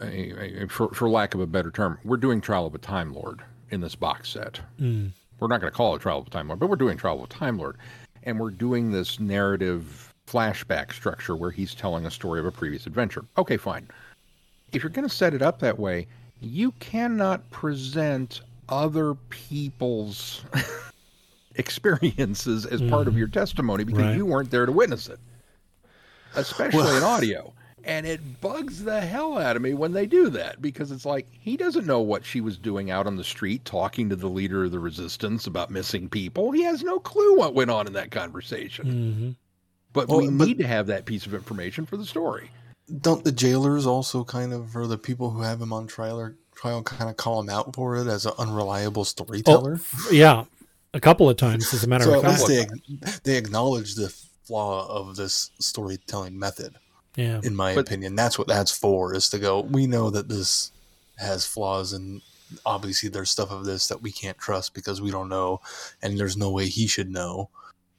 [0.00, 3.12] a, a for, for lack of a better term, we're doing Trial of a Time
[3.14, 4.60] Lord in this box set.
[4.80, 5.10] Mm.
[5.40, 7.18] We're not going to call it Trial of a Time Lord, but we're doing Trial
[7.18, 7.76] of a Time Lord.
[8.24, 12.86] And we're doing this narrative flashback structure where he's telling a story of a previous
[12.86, 13.24] adventure.
[13.36, 13.88] Okay, fine.
[14.72, 16.06] If you're going to set it up that way,
[16.40, 20.42] you cannot present other people's
[21.56, 23.18] experiences as part of Mhm.
[23.18, 24.16] your testimony because Right.
[24.16, 25.18] you weren't there to witness it,
[26.34, 27.52] especially Well- in audio.
[27.84, 31.26] And it bugs the hell out of me when they do that because it's like
[31.30, 34.64] he doesn't know what she was doing out on the street talking to the leader
[34.64, 36.52] of the resistance about missing people.
[36.52, 38.86] He has no clue what went on in that conversation.
[38.86, 39.30] Mm-hmm.
[39.92, 42.50] But Well, we but- need to have that piece of information for the story.
[43.00, 46.36] Don't the jailers also kind of, or the people who have him on trial, or
[46.54, 49.80] trial kind of call him out for it as an unreliable storyteller?
[49.80, 50.44] Oh, yeah,
[50.92, 52.48] a couple of times, as a matter so of at fact.
[52.48, 54.08] least they they acknowledge the
[54.44, 56.74] flaw of this storytelling method.
[57.16, 57.40] Yeah.
[57.42, 59.14] in my But- opinion, that's what that's for.
[59.14, 59.60] Is to go.
[59.60, 60.72] We know that this
[61.18, 62.22] has flaws, and
[62.64, 65.60] obviously there's stuff of this that we can't trust because we don't know,
[66.02, 67.50] and there's no way he should know.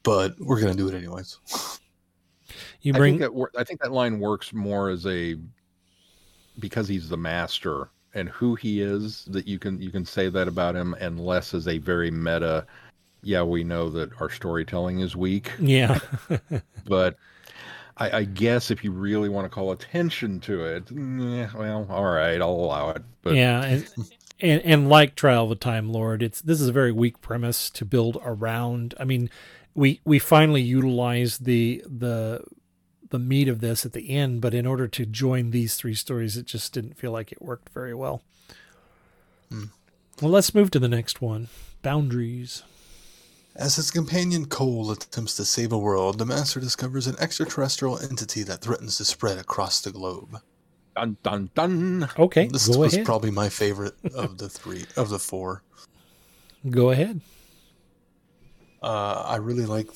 [0.03, 1.37] But we're gonna do it anyways.
[2.81, 5.37] You I bring think that I think that line works more as a
[6.59, 10.47] because he's the master and who he is that you can you can say that
[10.47, 12.65] about him and less as a very meta
[13.23, 15.97] yeah we know that our storytelling is weak yeah.
[16.85, 17.15] but
[17.97, 22.41] I, I guess if you really want to call attention to it well all right
[22.41, 23.87] I'll allow it but yeah, and,
[24.39, 27.69] and and like Trial of the Time Lord, it's this is a very weak premise
[27.71, 28.93] to build around.
[28.99, 29.29] I mean,
[29.73, 32.43] we we finally utilized the the
[33.09, 36.35] the meat of this at the end, but in order to join these three stories,
[36.35, 38.21] it just didn't feel like it worked very well.
[39.49, 39.65] Hmm.
[40.21, 41.47] Well, let's move to the next one.
[41.81, 42.63] Boundaries.
[43.55, 48.41] As his companion Cole attempts to save a world, the Master discovers an extraterrestrial entity
[48.43, 50.39] that threatens to spread across the globe.
[50.95, 52.09] Dun dun dun.
[52.17, 53.05] Okay, This go was ahead.
[53.05, 55.63] probably my favorite of the three of the four.
[56.69, 57.21] go ahead.
[58.81, 59.89] Uh, I really like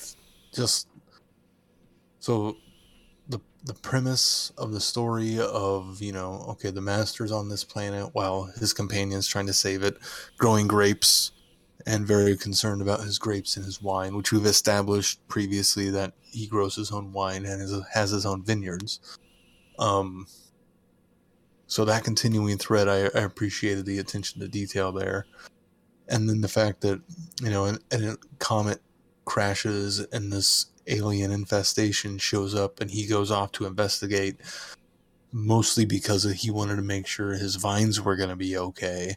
[0.53, 0.87] just
[2.19, 2.57] so
[3.27, 8.09] the the premise of the story of you know okay the master's on this planet
[8.13, 9.97] while his companions trying to save it,
[10.37, 11.31] growing grapes,
[11.87, 16.45] and very concerned about his grapes and his wine, which we've established previously that he
[16.45, 19.17] grows his own wine and is, has his own vineyards.
[19.79, 20.27] Um.
[21.69, 25.25] So that continuing thread, I, I appreciated the attention to detail there
[26.09, 27.01] and then the fact that
[27.41, 28.81] you know an, an a comet
[29.25, 34.37] crashes and this alien infestation shows up and he goes off to investigate
[35.33, 39.15] mostly because he wanted to make sure his vines were going to be okay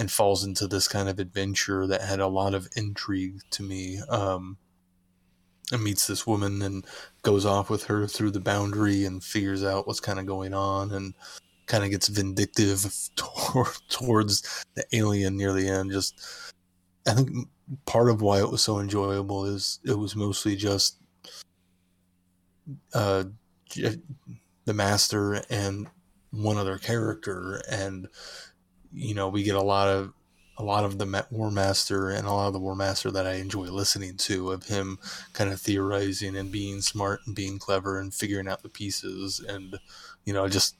[0.00, 4.00] and falls into this kind of adventure that had a lot of intrigue to me
[4.08, 4.56] um
[5.72, 6.84] and meets this woman and
[7.22, 10.90] goes off with her through the boundary and figures out what's kind of going on
[10.90, 11.14] and
[11.66, 12.84] kind of gets vindictive
[13.16, 15.92] toward, towards the alien near the end.
[15.92, 16.20] Just,
[17.06, 17.48] I think
[17.86, 20.98] part of why it was so enjoyable is it was mostly just
[22.92, 23.24] uh,
[24.64, 25.86] the master and
[26.32, 28.08] one other character, and
[28.92, 30.12] you know we get a lot of
[30.58, 33.34] a lot of the War Master and a lot of the War Master that I
[33.34, 34.98] enjoy listening to of him
[35.32, 39.78] kind of theorizing and being smart and being clever and figuring out the pieces and
[40.26, 40.76] you know just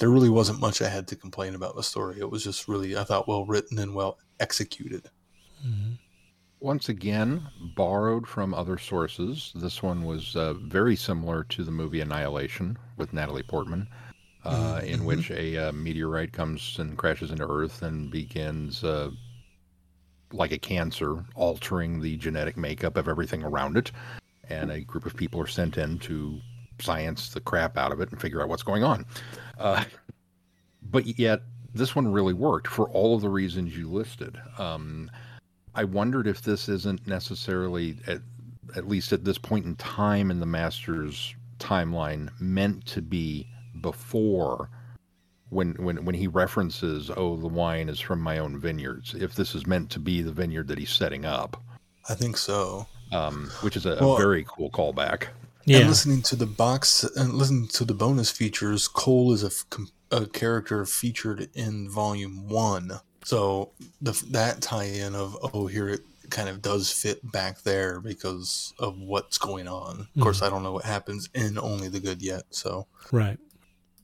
[0.00, 2.18] there really wasn't much I had to complain about the story.
[2.18, 5.10] It was just really, I thought, well written and well executed.
[6.60, 9.52] Once again, borrowed from other sources.
[9.54, 13.88] This one was uh, very similar to the movie Annihilation with Natalie Portman,
[14.44, 19.10] uh, in which a uh, meteorite comes and crashes into Earth and begins, uh,
[20.32, 23.92] like a cancer, altering the genetic makeup of everything around it.
[24.48, 26.40] And a group of people are sent in to
[26.80, 29.04] science the crap out of it and figure out what's going on.
[29.58, 29.84] Uh,
[30.82, 31.42] but yet,
[31.74, 34.40] this one really worked for all of the reasons you listed.
[34.58, 35.10] Um,
[35.74, 38.20] I wondered if this isn't necessarily, at,
[38.74, 43.46] at least at this point in time in the Masters timeline, meant to be
[43.80, 44.70] before
[45.48, 49.54] when when when he references, "Oh, the wine is from my own vineyards." If this
[49.54, 51.60] is meant to be the vineyard that he's setting up,
[52.08, 52.86] I think so.
[53.12, 55.28] um, which is a, Well- a very cool callback.
[55.66, 59.64] And listening to the box and listening to the bonus features, Cole is a, f-
[59.70, 62.92] com- a character featured in Volume One.
[63.24, 68.72] So the that tie-in of oh here it kind of does fit back there because
[68.78, 70.08] of what's going on.
[70.16, 70.46] Of course, Mhm.
[70.46, 72.44] I don't know what happens in Only the Good yet.
[72.50, 73.38] So Right.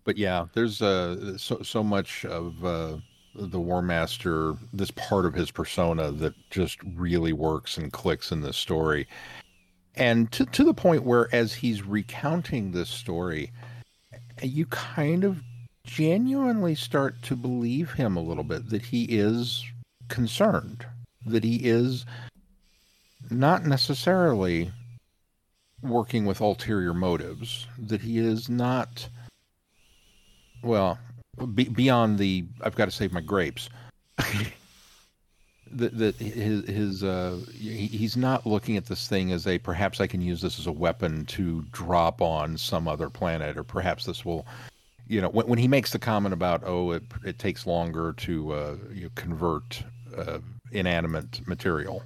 [0.07, 2.97] But yeah, there's uh, so so much of uh,
[3.35, 8.41] the War Master, this part of his persona that just really works and clicks in
[8.41, 9.09] this story,
[9.97, 13.51] and to to the point where as he's recounting this story,
[14.41, 15.43] you kind of
[15.85, 19.65] genuinely start to believe him a little bit that he is
[20.09, 20.87] concerned,
[21.27, 22.07] that he is
[23.29, 24.71] not necessarily
[25.83, 29.09] working with ulterior motives, that he is not
[30.67, 30.99] well,
[31.55, 33.69] be, beyond the I've got to save my grapes.
[35.73, 40.01] that that his his uh he, he's not looking at this thing as a perhaps
[40.01, 44.07] I can use this as a weapon to drop on some other planet or perhaps
[44.07, 44.47] this will
[45.09, 48.53] you know when, when he makes the comment about oh it it takes longer to
[48.53, 49.83] uh you know, convert
[50.17, 50.39] uh,
[50.71, 52.03] inanimate material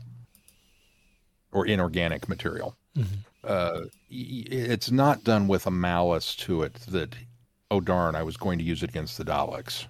[1.53, 2.75] or inorganic material
[3.45, 7.15] uh, it's not done with a malice to it that,
[7.71, 9.87] oh darn, I was going to use it against the Daleks.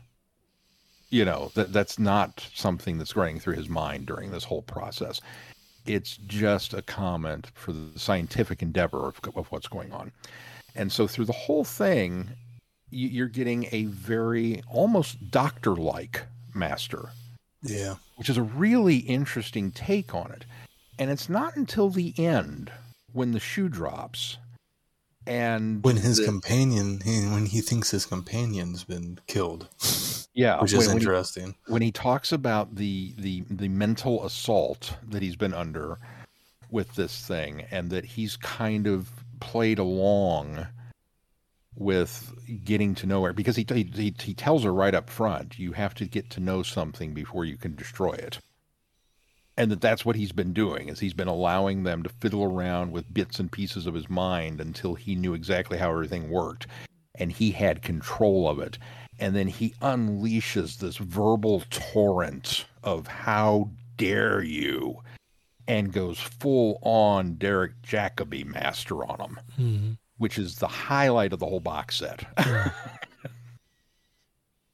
[1.09, 5.21] You know that that's not something that's running through his mind during this whole process.
[5.87, 10.13] It's just a comment for the scientific endeavor of, of what's going on,
[10.77, 12.31] and so through the whole thing,
[12.91, 17.11] you- you're getting a very almost doctor-like master
[17.63, 20.45] yeah, which is a really interesting take on it.
[20.99, 22.71] And it's not until the end
[23.13, 24.39] when the shoe drops
[25.27, 29.69] and when his the- companion, he, when he thinks his companion's been killed,
[30.35, 31.55] yeah, which when- is when he- interesting.
[31.67, 35.99] when he talks about the the the mental assault that he's been under
[36.71, 40.67] with this thing and that he's kind of played along
[41.77, 42.33] with
[42.65, 45.95] getting to know her because he, he he tells her right up front you have
[45.95, 48.39] to get to know something before you can destroy it
[49.61, 52.93] and that that's what he's been doing is he's been allowing them to fiddle around
[52.93, 56.67] with bits and pieces of his mind until he knew exactly how everything worked
[57.17, 58.79] and he had control of it.
[59.19, 65.03] And then he unleashes this verbal torrent of how dare you?
[65.69, 69.99] and goes full on Derek Jacobi master on him Mhm.
[70.17, 72.25] which is the highlight of the whole box set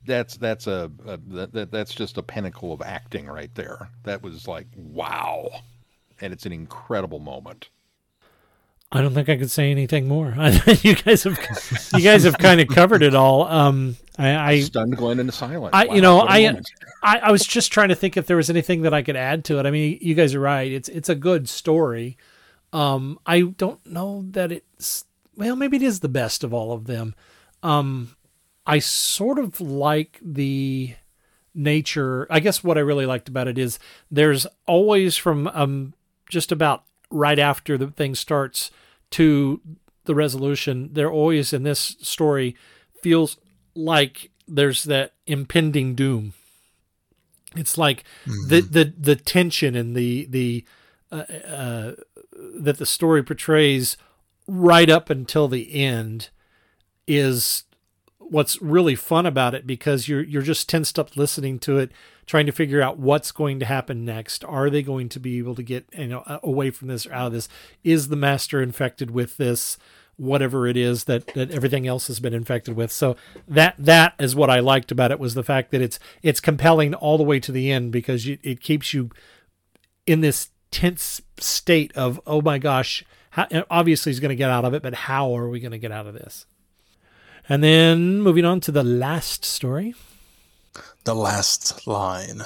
[0.06, 3.90] that's that's a, a that, that that's just a pinnacle of acting right there.
[4.04, 5.50] That was like wow,
[6.20, 7.68] and it's an incredible moment.
[8.92, 10.28] I don't think I could say anything more.
[10.82, 11.38] you guys have
[11.94, 13.42] you guys have kind of covered it all.
[13.42, 15.74] Um, I, I stunned Glenn into silence.
[15.74, 16.56] I Wow, you know I.
[17.02, 19.44] I I was just trying to think if there was anything that I could add
[19.46, 19.66] to it.
[19.66, 20.70] I mean, you guys are right.
[20.70, 22.16] It's it's a good story.
[22.72, 25.04] Um, I don't know that it's
[25.36, 27.14] well, maybe it is the best of all of them.
[27.62, 28.15] Um,
[28.66, 30.94] I sort of like the
[31.54, 32.26] nature.
[32.30, 33.78] I guess what I really liked about it is
[34.10, 35.94] there's always from um
[36.28, 38.70] just about right after the thing starts
[39.10, 39.60] to
[40.04, 42.56] the resolution, there always in this story
[43.02, 43.36] feels
[43.74, 46.32] like there's that impending doom.
[47.54, 48.04] It's like
[48.48, 50.64] the the the tension and the the
[51.10, 51.92] uh, uh,
[52.58, 53.96] that the story portrays
[54.46, 56.30] right up until the end
[57.06, 57.64] is
[58.30, 61.92] what's really fun about it because you're you're just tensed up listening to it
[62.26, 64.44] trying to figure out what's going to happen next.
[64.44, 67.28] Are they going to be able to get you know away from this or out
[67.28, 67.48] of this?
[67.84, 69.78] Is the master infected with this
[70.18, 72.90] whatever it is that that everything else has been infected with?
[72.90, 76.40] So that that is what i liked about it was the fact that it's it's
[76.40, 79.10] compelling all the way to the end because you, it keeps you
[80.06, 84.64] in this tense state of oh my gosh how, obviously he's going to get out
[84.64, 86.46] of it but how are we going to get out of this
[87.48, 89.94] and then moving on to the last story
[91.04, 92.42] The last line.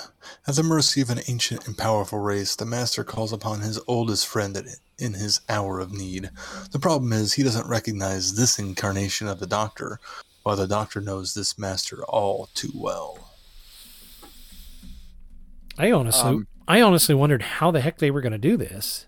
[0.46, 4.26] At the mercy of an ancient and powerful race, the master calls upon his oldest
[4.26, 4.56] friend
[4.98, 6.30] in his hour of need.
[6.72, 9.98] The problem is, he doesn't recognize this incarnation of the doctor,
[10.42, 13.30] while the doctor knows this master all too well.
[15.78, 19.06] I honestly, Um, I honestly wondered how the heck they were going to do this,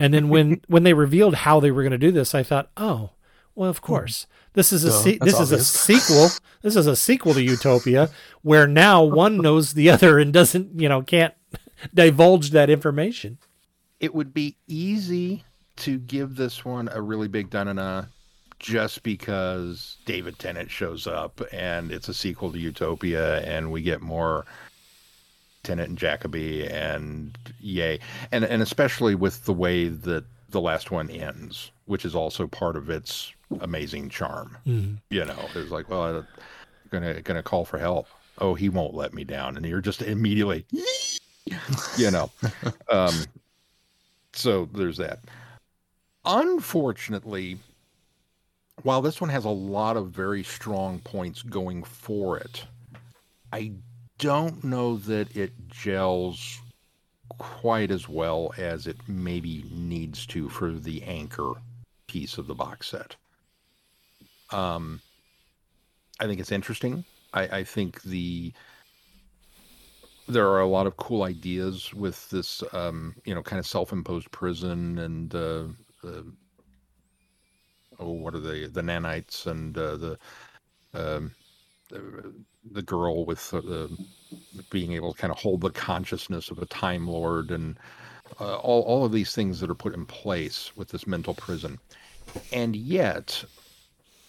[0.00, 2.70] and then when when they revealed how they were going to do this, I thought,
[2.76, 3.10] oh,
[3.54, 6.28] well, of course, this is a Duh, se- that's this is a sequel.
[6.62, 8.10] This is a sequel to Utopia,
[8.42, 11.34] where now one knows the other and doesn't, you know, can't
[11.94, 13.38] divulge that information.
[14.00, 15.44] it would be easy
[15.76, 18.02] to give this one a really big da
[18.60, 24.00] just because David Tennant shows up and it's a sequel to Utopia and we get
[24.00, 24.46] more
[25.64, 27.98] Tennant and Jacobi and yay.
[28.32, 32.76] And and especially with the way that the last one ends, which is also part
[32.76, 34.56] of its amazing charm.
[35.10, 36.26] You know, it's like, well, I'm
[36.90, 38.06] gonna gonna call for help.
[38.38, 40.66] Oh, he won't let me down, and you're just immediately,
[41.96, 42.30] you know.
[42.90, 43.14] Um,
[44.32, 45.20] so there's that.
[46.24, 47.58] Unfortunately,
[48.82, 52.64] while this one has a lot of very strong points going for it,
[53.52, 53.72] I
[54.18, 56.60] don't know that it gels
[57.38, 61.52] quite as well as it maybe needs to for the anchor
[62.06, 63.16] piece of the box set.
[64.54, 65.00] Um,
[66.20, 67.04] I think it's interesting.
[67.32, 68.52] I, I think the
[70.28, 74.30] there are a lot of cool ideas with this, um, you know, kind of self-imposed
[74.30, 75.64] prison and uh,
[76.02, 76.24] the
[77.98, 78.66] oh, what are they?
[78.66, 80.18] The nanites and uh, the
[80.94, 81.32] um,
[81.90, 82.32] the,
[82.72, 83.90] the girl with uh, the
[84.70, 87.76] being able to kind of hold the consciousness of a time lord and
[88.40, 91.78] uh, all all of these things that are put in place with this mental prison,
[92.52, 93.44] and yet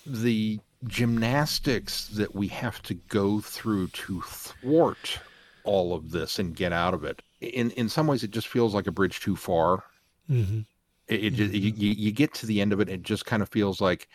[0.05, 5.19] the gymnastics that we have to go through to thwart
[5.63, 8.75] all of this and get out of it in in some ways it just feels
[8.75, 9.83] like a bridge too far
[10.29, 10.59] Mm-hmm.
[11.07, 13.25] it, it just you, you you get to the end of it and it just
[13.25, 14.07] kind of feels like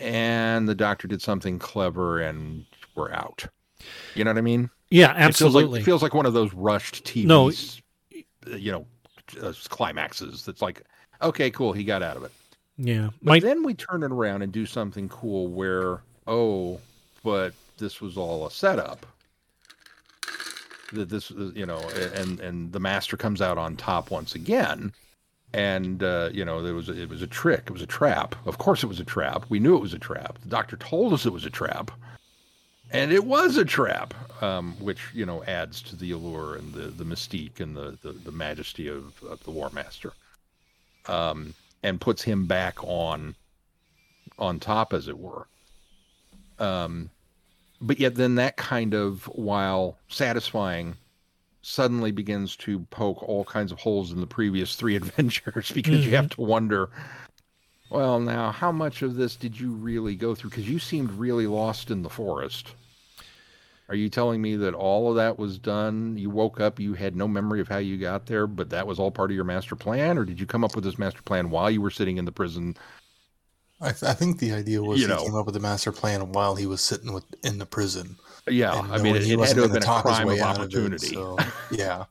[0.00, 3.46] and the doctor did something clever and we're out
[4.14, 5.80] you know what i mean Yeah, It feels like- absolutely.
[5.80, 7.50] it feels like, one of those rushed tv No.
[8.56, 8.86] you know
[9.42, 10.82] uh, climaxes that's like
[11.22, 12.32] okay cool he got out of it
[12.76, 16.80] yeah, but my then we turn it around and do something cool where, oh,
[17.22, 19.06] but this was all a setup.
[20.92, 21.80] That this, you know,
[22.14, 24.92] and and the master comes out on top once again,
[25.52, 28.34] and uh, you know there was it was a trick, it was a trap.
[28.46, 29.44] Of course, it was a trap.
[29.48, 30.38] We knew it was a trap.
[30.42, 31.90] The doctor told us it was a trap,
[32.90, 36.88] and it was a trap, um, which you know adds to the allure and the
[36.88, 40.12] the mystique and the the, the majesty of, of the War Master.
[41.06, 41.54] Um,
[41.84, 43.36] and puts him back on
[44.38, 45.46] on top as it were.
[46.58, 47.10] Um
[47.80, 50.96] but yet then that kind of while satisfying
[51.60, 56.16] suddenly begins to poke all kinds of holes in the previous three adventures because you
[56.16, 56.88] have to wonder
[57.90, 60.50] well now how much of this did you really go through?
[60.50, 62.74] Because you seemed really lost in the forest
[63.88, 67.14] are you telling me that all of that was done you woke up you had
[67.16, 69.76] no memory of how you got there but that was all part of your master
[69.76, 72.24] plan or did you come up with this master plan while you were sitting in
[72.24, 72.74] the prison
[73.80, 75.22] I, th- I think the idea was You he know.
[75.22, 78.16] came up with the master plan while he was sitting with in the prison.
[78.48, 80.26] Yeah, I mean, it, he it had wasn't to have been a talk his crime
[80.28, 81.06] way of out of it, opportunity.
[81.08, 81.36] so,
[81.70, 82.04] yeah,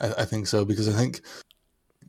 [0.00, 1.20] I, I think so because I think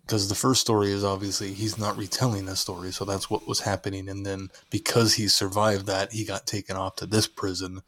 [0.05, 3.61] because the first story is obviously he's not retelling the story, so that's what was
[3.61, 7.81] happening, and then because he survived that, he got taken off to this prison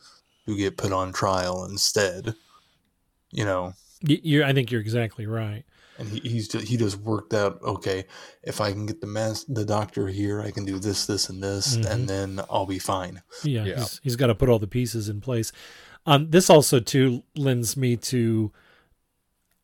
[0.50, 2.36] to get put on trial instead.
[3.32, 5.64] You know, You're, I think you're exactly right.
[6.00, 8.06] and he, he's just, he just worked out okay
[8.44, 11.44] if i can get the mas- the doctor here i can do this this and
[11.44, 11.86] this Mhm.
[11.92, 13.76] and then i'll be fine Yeah, Yeah.
[13.80, 15.52] he's, he's got to put all the pieces in place.
[16.06, 18.52] Um, this also too lends me to,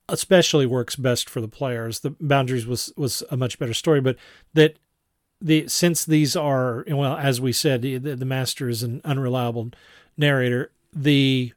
[0.09, 2.01] especially works best for the players.
[2.01, 4.17] The boundaries was was a much better story, but
[4.53, 4.75] that
[5.41, 9.71] the since these are well, as we said, the, the master is an unreliable
[10.17, 10.71] narrator.
[10.93, 11.53] The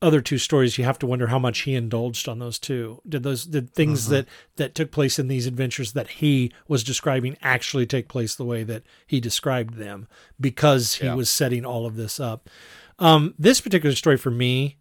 [0.00, 3.00] other two stories, you have to wonder how much he indulged on those two.
[3.08, 4.10] Did those did things Mhm.
[4.10, 4.26] that
[4.56, 8.64] that took place in these adventures that he was describing actually take place the way
[8.64, 10.08] that he described them
[10.40, 11.14] because he Yeah.
[11.14, 12.50] was setting all of this up.
[12.98, 14.76] Um, this particular story for me,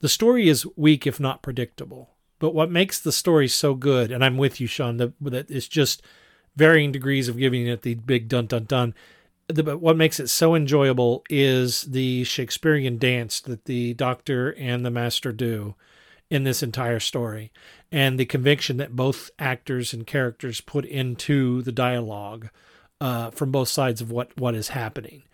[0.00, 2.10] the story is weak if not predictable.
[2.38, 5.68] But what makes the story so good, and I'm with you, Sean, that, that it's
[5.68, 6.02] just
[6.56, 8.94] varying degrees of giving it the big dun dun dun.
[9.48, 14.90] The, what makes it so enjoyable is the Shakespearean dance that the doctor and the
[14.90, 15.74] master do
[16.30, 17.52] in this entire story,
[17.90, 22.48] and the conviction that both actors and characters put into the dialogue
[23.02, 25.24] uh, from both sides of what what is happening,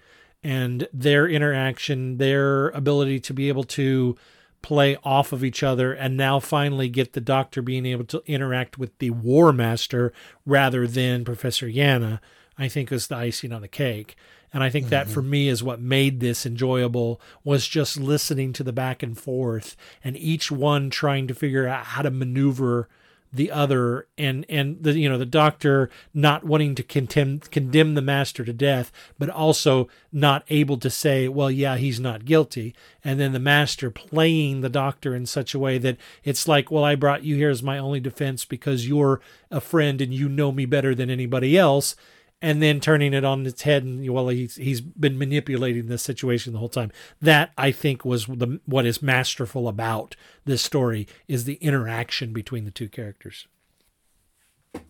[0.43, 4.17] and their interaction, their ability to be able to
[4.61, 8.77] play off of each other and now finally get the doctor being able to interact
[8.77, 10.13] with the war master
[10.45, 12.19] rather than professor yana
[12.59, 14.17] i think is the icing on the cake.
[14.53, 15.15] And i think that mm-hmm.
[15.15, 19.77] for me is what made this enjoyable was just listening to the back and forth
[20.03, 22.89] and each one trying to figure out how to maneuver
[23.33, 28.03] the other and and the you know the doctor not wanting to condemn condemn the
[28.03, 32.75] master to death but also not able to say well yeah he's not guilty.
[33.05, 36.85] And then the master playing the doctor in such a way that it's like well
[36.85, 40.51] I brought you here as my only defense because you're a friend and you know
[40.51, 41.97] me better than anybody else
[42.41, 46.53] and then turning it on its head and well he's he's been manipulating this situation
[46.53, 46.93] the whole time.
[47.21, 52.65] That i think was the what is masterful about this story is the interaction between
[52.65, 53.47] the two characters.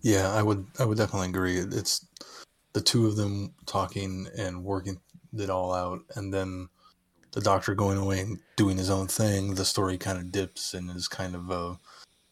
[0.02, 1.58] Yeah i would i would definitely agree.
[1.58, 2.06] It's
[2.72, 5.00] the two of them talking and working
[5.36, 6.68] it all out and then
[7.32, 10.90] the doctor going away and doing his own thing the story kind of dips and
[10.90, 11.74] is kind of uh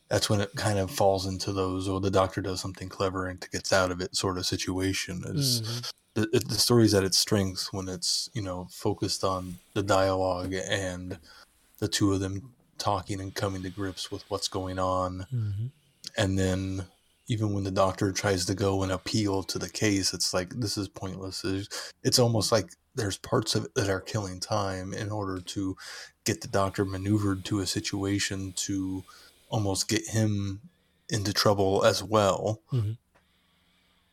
[0.08, 3.46] that's when it kind of falls into those or the doctor does something clever and
[3.50, 6.20] gets out of it sort of situation is mm-hmm.
[6.20, 10.54] the, it- the story's at its strength when it's you know focused on the dialogue
[10.54, 11.18] and
[11.78, 15.26] the two of them talking and coming to grips with what's going on.
[15.32, 15.66] Mm-hmm.
[16.16, 16.84] And then
[17.28, 20.78] even when the doctor tries to go and appeal to the case it's like this
[20.78, 21.44] is pointless.
[21.44, 25.76] It's, it's almost like there's parts of it that are killing time in order to
[26.24, 29.04] get the doctor maneuvered to a situation to
[29.48, 30.60] almost get him
[31.08, 32.96] into trouble as well Mhm.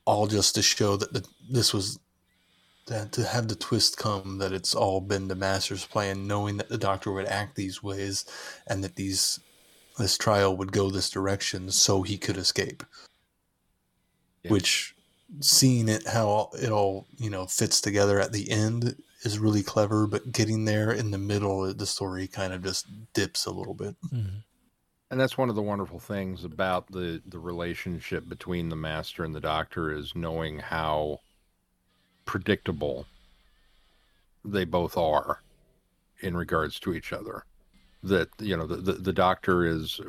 [0.06, 2.00] all just to show that the, this was
[2.88, 6.68] that to have the twist come that it's all been the master's plan knowing that
[6.70, 8.26] the doctor would act these ways
[8.68, 9.40] and that these
[9.98, 12.84] this trial would go this direction so he could escape
[14.44, 14.52] Yeah.
[14.52, 14.96] which
[15.40, 20.06] seeing it how it all you know fits together at the end is really clever
[20.06, 23.74] but getting there in the middle of the story kind of just dips a little
[23.74, 23.96] bit
[25.14, 29.36] And that's one of the wonderful things about the the relationship between the master and
[29.36, 31.20] the doctor is knowing how
[32.26, 33.05] predictable
[34.43, 35.43] they both are
[36.22, 37.45] in regards to each other.
[38.01, 40.01] That you know the the, the doctor is.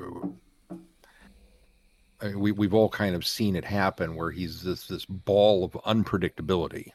[2.22, 5.64] I mean, we we've all kind of seen it happen where he's this this ball
[5.64, 6.92] of unpredictability.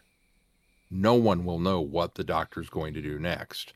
[0.89, 3.73] No one will know what the doctor's going to do next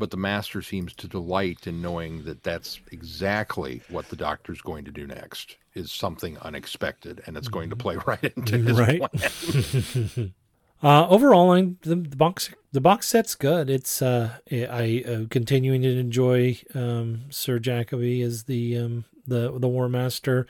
[0.00, 4.84] but the master seems to delight in knowing that that's exactly what the doctor's going
[4.84, 9.00] to do next is something unexpected and it's going to play right into his Right.
[9.00, 10.34] plan.
[10.82, 13.68] Uh, overall, I'm, the, the box the box set's good.
[13.68, 19.68] It's uh, I uh, continuing to enjoy um, Sir Jacobi as the um, the the
[19.68, 20.46] War Master.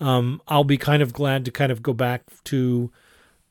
[0.00, 2.90] Um, I'll be kind of glad to kind of go back to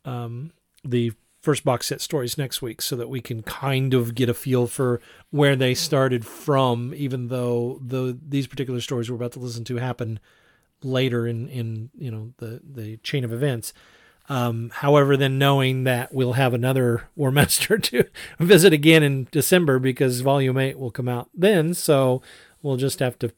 [0.06, 1.12] um, the
[1.44, 4.66] first box set stories next week so that we can kind of get a feel
[4.66, 6.94] for where they started from.
[6.96, 10.20] Even though the these particular stories we're about to listen to happen
[10.82, 13.74] later in in you know the the chain of events.
[14.30, 18.06] Um, however, then knowing that we'll have another War Master to
[18.39, 21.74] visit again in December because Volume 8 will come out then.
[21.74, 22.22] So
[22.62, 23.34] we'll just have to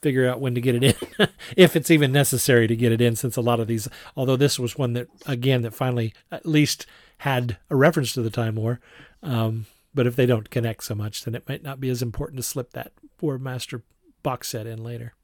[0.00, 3.16] figure out when to get it in, if it's even necessary to get it in,
[3.16, 6.86] since a lot of these, although this was one that, again, that finally at least
[7.18, 8.80] had a reference to the Time War.
[9.22, 12.36] Um, But if they don't connect so much, then it might not be as important
[12.36, 13.82] to slip that War Master
[14.22, 15.14] box set in later.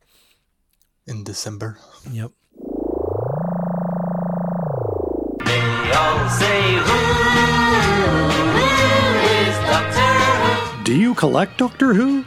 [1.06, 1.78] In December.
[2.10, 2.32] Yep.
[10.84, 12.24] Do you collect Doctor Who?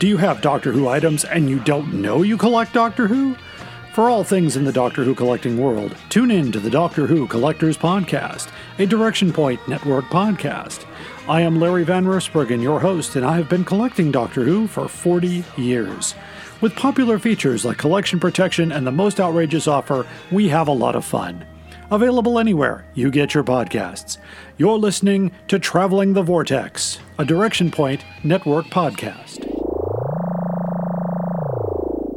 [0.00, 3.36] Do you have Doctor Who items and you don't know you collect Doctor Who?
[3.92, 7.26] For all things in the Doctor Who collecting world, tune in to the Doctor Who
[7.26, 10.86] Collectors Podcast, a Direction Point Network podcast.
[11.28, 14.86] I am Larry Van Roosbergen, your host, and I have been collecting Doctor Who for
[14.86, 16.14] 40 years.
[16.60, 20.94] With popular features like collection protection and the most outrageous offer, we have a lot
[20.94, 21.44] of fun.
[21.90, 24.18] Available anywhere you get your podcasts.
[24.56, 29.49] You're listening to Traveling the Vortex, a Direction Point Network podcast.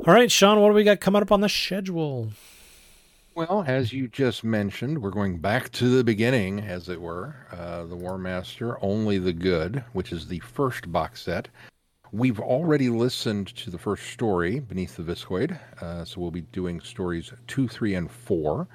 [0.06, 2.28] All right, Sean, what do we got coming up on the schedule?
[3.36, 7.38] Well, as you just mentioned, we're going back to the beginning, as it were.
[7.50, 11.48] Uh, the War Master, Only the Good, which is the first box set.
[12.12, 16.82] We've already listened to the first story, Beneath the Viscoid, uh, so we'll be doing
[16.82, 18.68] stories two, three, and four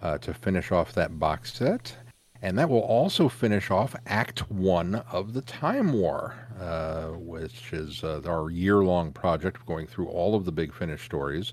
[0.00, 1.94] uh, to finish off that box set.
[2.40, 8.04] And that will also finish off Act One of the Time War, uh, which is
[8.04, 11.52] uh, our year long project going through all of the Big Finish stories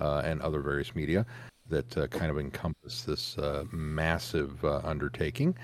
[0.00, 1.24] uh, and other various media
[1.68, 5.56] that uh, kind of encompass this uh, massive undertaking.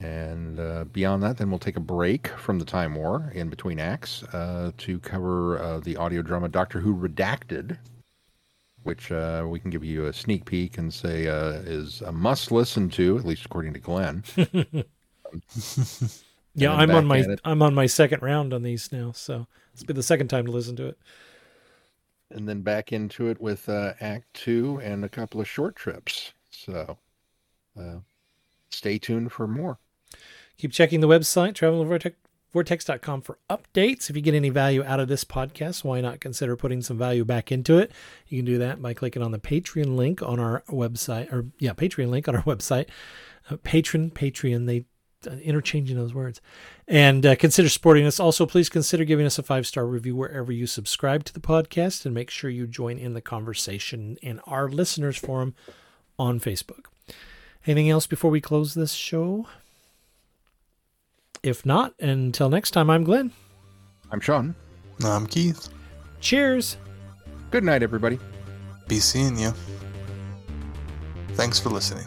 [0.00, 4.22] And beyond that, then we'll take a break from the Time War in between acts
[4.30, 7.78] to cover the audio drama Doctor Who Redacted,
[8.88, 12.50] which uh, we can give you a sneak peek and say uh, is a must
[12.50, 14.24] listen to, at least according to Glenn.
[16.60, 17.24] Yeah, I'm on my.
[17.44, 20.52] I'm on my second round on these now, so it's been the second time to
[20.52, 20.98] listen to it.
[22.30, 26.32] and then back into it with uh, Act Two and a couple of short trips.
[26.50, 26.98] So
[27.78, 27.98] uh,
[28.70, 29.78] stay tuned for more.
[30.58, 34.10] Keep checking the website, travelvortex.com for updates.
[34.10, 37.24] If you get any value out of this podcast, why not consider putting some value
[37.24, 37.92] back into it?
[38.26, 41.72] You can do that by clicking on the Patreon link on our website, or yeah,
[41.74, 42.88] Patreon link on our website.
[43.50, 44.84] Uh, patron, Patreon, they
[45.26, 46.40] interchanging those words.
[46.86, 48.20] And uh, consider supporting us.
[48.20, 52.04] Also, please consider giving us a five star review wherever you subscribe to the podcast
[52.04, 55.54] and make sure you join in the conversation in our listeners forum
[56.18, 56.86] on Facebook.
[57.66, 59.46] Anything else before we close this show?
[61.42, 63.32] If not, until next time, I'm Glenn.
[64.10, 64.54] I'm Sean.
[65.04, 65.68] I'm Keith.
[66.20, 66.76] Cheers.
[67.50, 68.18] Good night, everybody.
[68.88, 69.52] Be seeing you.
[71.34, 72.06] Thanks for listening.